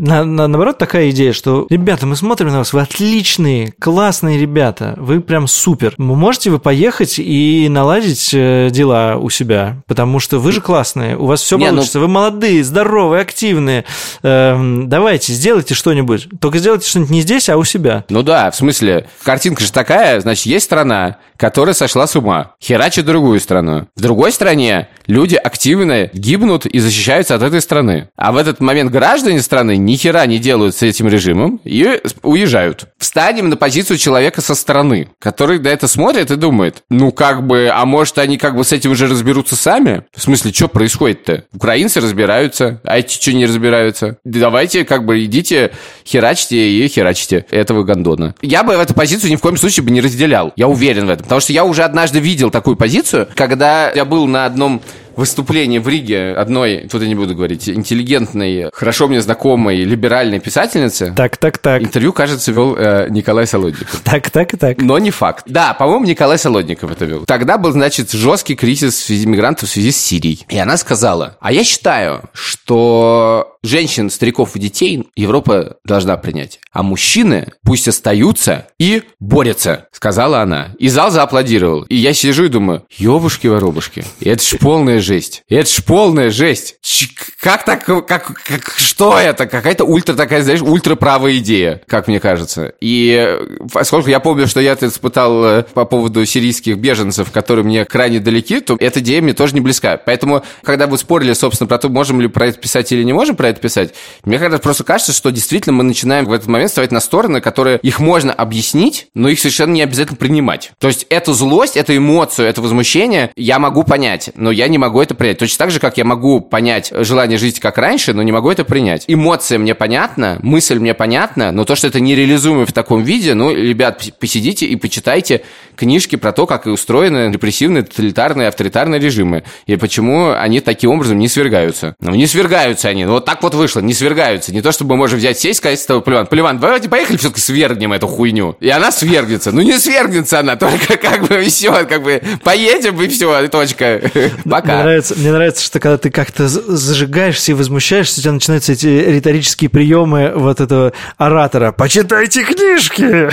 [0.00, 4.94] на, на, наоборот, такая идея, что, ребята, мы смотрим на вас, вы отличные, классные ребята,
[4.96, 5.94] вы прям супер.
[5.98, 11.26] Можете вы поехать и наладить э, дела у себя, потому что вы же классные, у
[11.26, 12.06] вас все Не, ну получится, ну...
[12.06, 13.84] вы молодые, здоровые, активные.
[14.22, 16.28] Эм, давайте, сделайте что-нибудь.
[16.40, 18.04] Только сделайте что-нибудь не здесь, а у себя.
[18.08, 23.04] Ну да, в смысле, картинка же такая, значит, есть страна, которая сошла с ума, херачит
[23.04, 23.86] другую страну.
[23.96, 28.08] В другой стране люди активно гибнут и защищаются от этой страны.
[28.16, 32.86] А в этот момент граждане страны ни хера не делают с этим режимом и уезжают.
[32.98, 37.70] Встанем на позицию человека со стороны, который на это смотрит и думает, ну как бы,
[37.72, 40.04] а может они как бы с этим уже разберутся сами?
[40.14, 41.44] В смысле, что происходит-то?
[41.52, 44.18] Украинцы разбираются, а эти что не разбираются?
[44.24, 45.72] Давайте как бы идите,
[46.06, 48.36] херачьте и херачьте этого гондона.
[48.42, 50.52] Я бы в эту позицию ни в коем случае бы не разделял.
[50.54, 51.24] Я уверен в этом.
[51.24, 54.82] Потому что я уже однажды видел такую позицию, когда я был на одном
[55.20, 61.12] выступление в Риге одной, тут я не буду говорить, интеллигентной, хорошо мне знакомой либеральной писательницы.
[61.14, 61.82] Так, так, так.
[61.82, 64.00] Интервью, кажется, вел э, Николай Солодников.
[64.10, 64.78] Так, так, так.
[64.78, 65.44] Но не факт.
[65.46, 67.24] Да, по-моему, Николай Солодников это вел.
[67.26, 70.44] Тогда был, значит, жесткий кризис в связи мигрантов в связи с Сирией.
[70.48, 76.60] И она сказала, а я считаю, что женщин, стариков и детей Европа должна принять.
[76.72, 80.74] А мужчины пусть остаются и борются, сказала она.
[80.78, 81.82] И зал зааплодировал.
[81.84, 85.42] И я сижу и думаю, ёбушки-воробушки, это ж полная жесть.
[85.48, 86.76] Это ж полная жесть.
[86.82, 87.08] Ч-
[87.40, 89.46] Как так, как, как, что это?
[89.46, 92.72] Какая-то ультра такая, знаешь, ультраправая идея, как мне кажется.
[92.80, 93.38] И
[93.72, 98.20] поскольку я помню, что я это испытал э, по поводу сирийских беженцев, которые мне крайне
[98.20, 99.96] далеки, то эта идея мне тоже не близка.
[99.96, 103.36] Поэтому, когда вы спорили, собственно, про то, можем ли про это писать или не можем
[103.36, 106.92] про это писать, мне когда просто кажется, что действительно мы начинаем в этот момент ставить
[106.92, 110.72] на стороны, которые их можно объяснить, но их совершенно не обязательно принимать.
[110.78, 115.00] То есть эту злость, эту эмоцию, это возмущение я могу понять, но я не могу
[115.00, 115.38] это принять.
[115.38, 118.64] Точно так же, как я могу понять желание жить как раньше, но не могу это
[118.64, 119.04] принять.
[119.06, 123.52] Эмоция мне понятна, мысль мне понятна, но то, что это нереализуемо в таком виде, ну,
[123.52, 125.42] ребят, посидите и почитайте
[125.76, 131.28] книжки про то, как устроены репрессивные, тоталитарные, авторитарные режимы, и почему они таким образом не
[131.28, 131.94] свергаются.
[132.00, 134.52] Ну, не свергаются они, вот так вот вышло, не свергаются.
[134.52, 137.40] Не то, чтобы мы можем взять, сесть, сказать с тобой, Поливан, Поливан, давайте поехали все-таки
[137.40, 138.56] свергнем эту хуйню.
[138.60, 139.52] И она свергнется.
[139.52, 144.00] Ну, не свергнется она, только как бы все, как бы поедем и все, и точка.
[144.14, 144.82] Мне Пока.
[144.82, 149.70] нравится, мне нравится, что когда ты как-то зажигаешься и возмущаешься, у тебя начинаются эти риторические
[149.70, 151.72] приемы вот этого оратора.
[151.72, 153.30] Почитайте книжки!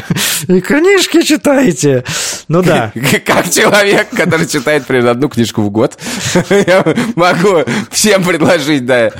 [0.47, 2.03] И книжки читайте!
[2.47, 2.91] Ну да.
[3.25, 5.97] Как человек, который читает примерно одну книжку в год,
[6.49, 6.83] я
[7.15, 9.11] могу всем предложить, да.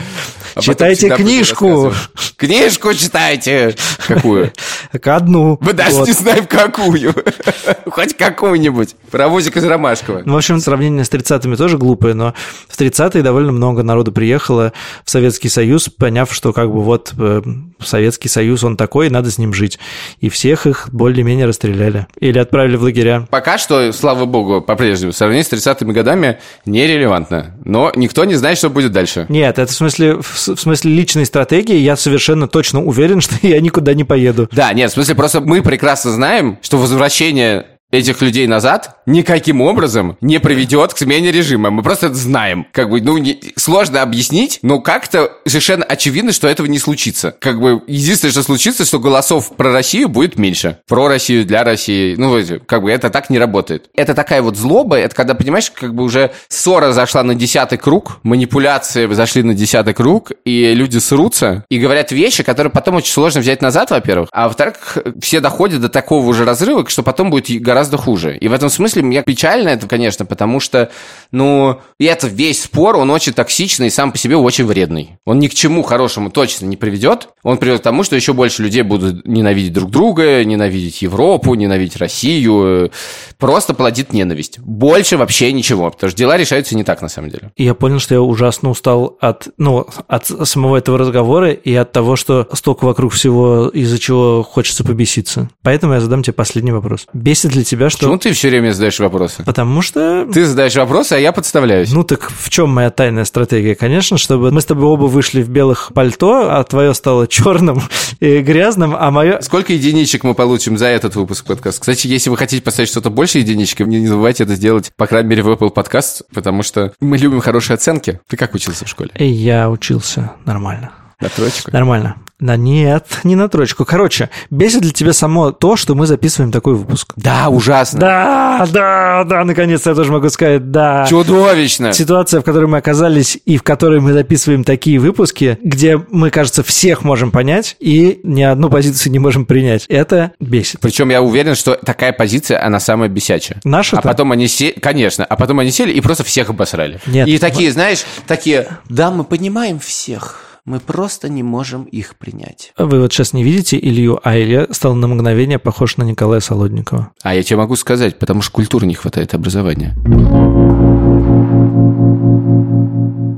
[0.61, 1.93] Читайте книжку.
[2.37, 3.75] Книжку читайте.
[4.07, 4.51] Какую?
[5.03, 5.57] Одну.
[5.61, 7.13] Мы даже не знаем, какую.
[7.85, 8.95] Хоть какую-нибудь.
[9.09, 10.21] Паровозик из Ромашкова.
[10.25, 12.33] Ну, В общем, сравнение с 30-ми тоже глупое, но
[12.67, 17.41] в 30-е довольно много народу приехало в Советский Союз, поняв, что как бы вот э,
[17.79, 19.79] Советский Союз, он такой, и надо с ним жить.
[20.19, 22.07] И всех их более-менее расстреляли.
[22.19, 23.27] Или отправили в лагеря.
[23.29, 27.55] Пока что, слава богу, по-прежнему, сравнение с 30-ми годами нерелевантно.
[27.63, 29.25] Но никто не знает, что будет дальше.
[29.29, 33.59] Нет, это в смысле, в в смысле личной стратегии я совершенно точно уверен, что я
[33.59, 34.49] никуда не поеду.
[34.51, 40.17] Да, нет, в смысле, просто мы прекрасно знаем, что возвращение этих людей назад никаким образом
[40.21, 41.71] не приведет к смене режима.
[41.71, 42.67] Мы просто это знаем.
[42.71, 47.31] Как бы, ну, не- сложно объяснить, но как-то совершенно очевидно, что этого не случится.
[47.39, 50.77] Как бы, единственное, что случится, что голосов про Россию будет меньше.
[50.87, 52.15] Про Россию, для России.
[52.15, 53.89] Ну, как бы, это так не работает.
[53.95, 58.19] Это такая вот злоба, это когда, понимаешь, как бы уже ссора зашла на десятый круг,
[58.23, 63.41] манипуляции зашли на десятый круг, и люди срутся и говорят вещи, которые потом очень сложно
[63.41, 67.97] взять назад, во-первых, а во-вторых, все доходят до такого уже разрыва, что потом будет гораздо
[67.97, 68.37] хуже.
[68.37, 70.91] И в этом смысле мне печально это, конечно, потому что,
[71.31, 75.17] ну, это весь спор, он очень токсичный и сам по себе очень вредный.
[75.25, 77.29] Он ни к чему хорошему точно не приведет.
[77.43, 81.97] Он приведет к тому, что еще больше людей будут ненавидеть друг друга, ненавидеть Европу, ненавидеть
[81.97, 82.91] Россию,
[83.37, 84.59] просто плодит ненависть.
[84.59, 87.51] Больше вообще ничего, потому что дела решаются не так на самом деле.
[87.55, 92.15] Я понял, что я ужасно устал от, ну, от самого этого разговора и от того,
[92.15, 95.49] что столько вокруг всего, из-за чего хочется побеситься.
[95.61, 97.07] Поэтому я задам тебе последний вопрос.
[97.13, 97.99] Бесит ли тебя, что...
[97.99, 99.43] Почему ты все время задаешь вопросы?
[99.43, 101.91] Потому что Ты задаешь вопросы, а я подставляюсь.
[101.91, 103.75] Ну так в чем моя тайная стратегия?
[103.75, 107.81] Конечно, чтобы мы с тобой оба вышли в белых пальто, а твое стало черным
[108.19, 109.41] и грязным, а мое...
[109.41, 111.81] Сколько единичек мы получим за этот выпуск подкаста?
[111.81, 115.43] Кстати, если вы хотите поставить что-то больше единичек, не забывайте это сделать, по крайней мере,
[115.43, 118.19] в Apple Podcast, потому что мы любим хорошие оценки.
[118.27, 119.11] Ты как учился в школе?
[119.17, 120.91] Я учился нормально.
[121.19, 121.71] На троечку?
[121.71, 122.17] Нормально.
[122.39, 123.83] Да нет, не на троечку.
[123.83, 127.13] Короче, бесит для тебя само то, что мы записываем такой выпуск?
[127.15, 127.99] Да, ужасно.
[127.99, 131.07] Да, да, да, наконец-то я тоже могу сказать, да.
[131.09, 131.93] Чудовищно.
[131.93, 136.61] Ситуация, в которой мы оказались и в которой мы записываем такие выпуски, где мы, кажется,
[136.61, 139.87] всех можем понять и ни одну позицию не можем принять.
[139.87, 140.79] Это бесит.
[140.79, 143.59] Причем я уверен, что такая позиция, она самая бесячая.
[143.63, 146.99] Наша А потом они сели, конечно, а потом они сели и просто всех обосрали.
[147.07, 147.27] Нет.
[147.27, 152.73] И такие, знаешь, такие, да, мы понимаем всех, мы просто не можем их принять.
[152.77, 157.11] Вы вот сейчас не видите Илью, а Илья стал на мгновение похож на Николая Солодникова.
[157.23, 159.95] А я тебе могу сказать, потому что культуры не хватает образования.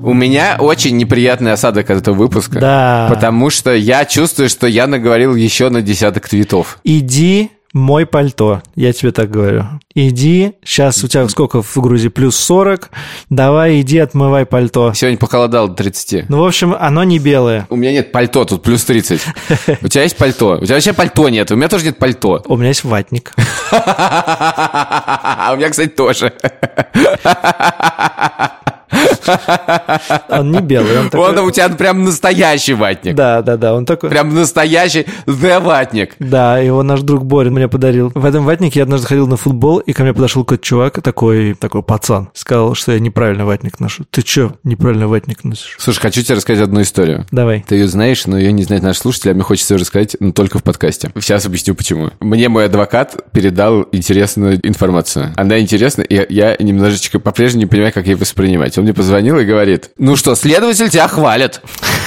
[0.04, 2.60] У меня очень неприятный осадок от этого выпуска.
[2.60, 3.08] Да.
[3.12, 6.80] Потому что я чувствую, что я наговорил еще на десяток твитов.
[6.84, 9.66] Иди мой пальто, я тебе так говорю.
[9.96, 12.10] Иди, сейчас у тебя сколько в Грузии?
[12.10, 12.92] Плюс 40.
[13.30, 14.94] Давай, иди, отмывай пальто.
[14.94, 16.30] Сегодня похолодало до 30.
[16.30, 17.66] Ну, в общем, оно не белое.
[17.70, 19.22] У меня нет пальто, тут плюс 30.
[19.82, 20.60] У тебя есть пальто?
[20.62, 22.44] У тебя вообще пальто нет, у меня тоже нет пальто.
[22.46, 23.34] У меня есть ватник.
[25.42, 26.34] А у меня, кстати, тоже.
[30.30, 31.30] Он не белый, он такой...
[31.30, 33.16] Он у тебя прям настоящий ватник.
[33.16, 34.10] Да, да, да, он такой...
[34.10, 36.16] Прям настоящий The ватник.
[36.20, 38.12] Да, его наш друг Борин мне подарил.
[38.14, 41.54] В этом ватнике я однажды ходил на футбол, и ко мне подошел какой-то чувак, такой,
[41.54, 42.30] такой пацан.
[42.34, 44.06] Сказал, что я неправильно ватник ношу.
[44.10, 45.76] Ты чё, неправильно ватник носишь?
[45.78, 47.26] Слушай, хочу тебе рассказать одну историю.
[47.32, 47.64] Давай.
[47.68, 50.32] Ты ее знаешь, но ее не знает наш слушатель, а мне хочется ее рассказать, но
[50.32, 51.12] только в подкасте.
[51.20, 52.10] Сейчас объясню, почему.
[52.20, 55.34] Мне мой адвокат передал интересную информацию.
[55.36, 58.79] Она интересна, и я немножечко по-прежнему не понимаю, как ее воспринимать.
[58.80, 61.60] Он мне позвонил и говорит, ну что, следователь тебя хвалит.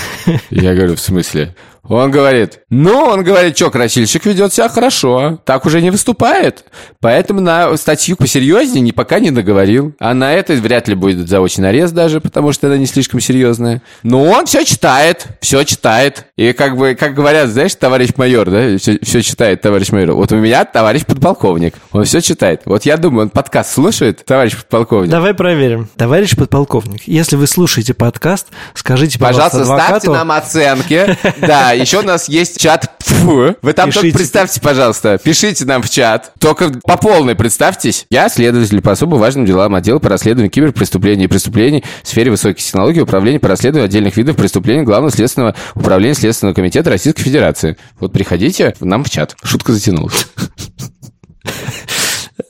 [0.50, 1.54] Я говорю, в смысле?
[1.88, 6.64] Он говорит, ну, он говорит, что, красильщик ведет себя хорошо, так уже не выступает.
[7.00, 9.92] Поэтому на статью посерьезнее не, пока не договорил.
[9.98, 13.82] А на это вряд ли будет заочный арест даже, потому что она не слишком серьезная.
[14.04, 16.26] Но он все читает, все читает.
[16.36, 20.12] И как бы, как говорят, знаешь, товарищ майор, да, все, все читает товарищ майор.
[20.12, 22.62] Вот у меня товарищ подполковник, он все читает.
[22.64, 25.10] Вот я думаю, он подкаст слушает, товарищ подполковник.
[25.10, 25.88] Давай проверим.
[25.96, 30.12] Товарищ подполковник, если вы слушаете подкаст, скажите, пожалуйста, Пожалуйста, ставьте адвокату...
[30.12, 31.18] нам оценки.
[31.42, 32.90] Да, еще у нас есть чат.
[33.00, 33.56] Фу.
[33.60, 34.06] Вы там Пишите.
[34.06, 36.32] только представьте, пожалуйста, пишите нам в чат.
[36.38, 38.06] Только по полной представьтесь.
[38.10, 42.62] Я следователь по особо важным делам отдела по расследованию киберпреступлений и преступлений в сфере высоких
[42.62, 47.76] технологий управления по расследованию отдельных видов преступлений Главного следственного управления Следственного комитета Российской Федерации.
[47.98, 49.36] Вот приходите нам в чат.
[49.42, 50.26] Шутка затянулась.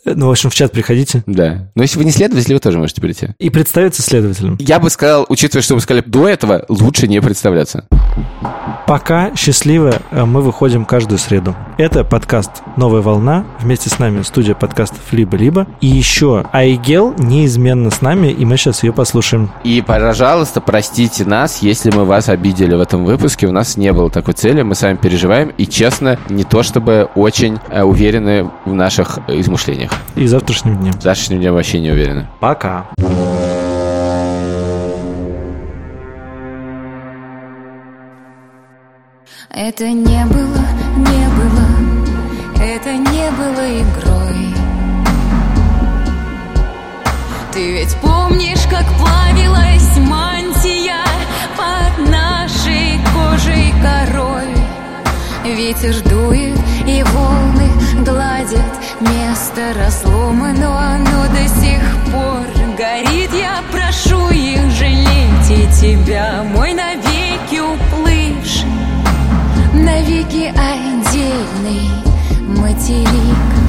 [0.05, 1.23] Ну, в общем, в чат приходите.
[1.27, 1.71] Да.
[1.75, 3.29] Но если вы не следователь, вы тоже можете прийти.
[3.39, 4.57] И представиться следователем.
[4.59, 7.87] Я бы сказал, учитывая, что вы сказали до этого, лучше не представляться.
[8.93, 11.57] Пока счастливо э, мы выходим каждую среду.
[11.79, 13.47] Это подкаст «Новая волна».
[13.59, 15.67] Вместе с нами студия подкастов «Либо-либо».
[15.81, 19.51] И еще Айгел неизменно с нами, и мы сейчас ее послушаем.
[19.65, 23.47] И, пожалуйста, простите нас, если мы вас обидели в этом выпуске.
[23.47, 25.55] У нас не было такой цели, мы сами переживаем.
[25.57, 29.93] И, честно, не то чтобы очень э, уверены в наших э, измышлениях.
[30.17, 30.93] И завтрашним днем.
[30.93, 32.29] В завтрашнем дне вообще не уверены.
[32.41, 32.85] Пока.
[39.55, 40.65] Это не было,
[40.97, 41.67] не было,
[42.59, 44.55] это не было игрой.
[47.53, 51.05] Ты ведь помнишь, как плавилась мантия
[51.55, 54.55] под нашей кожей корой.
[55.45, 57.69] Ветер дует и волны
[58.07, 62.47] гладят Место разломано, оно до сих пор
[62.79, 67.12] горит Я прошу их жалейте тебя, мой навек
[70.23, 71.89] Африки отдельный
[72.47, 73.62] материк.